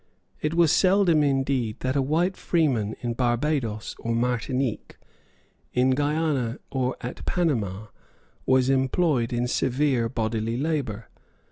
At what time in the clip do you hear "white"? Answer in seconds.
2.01-2.35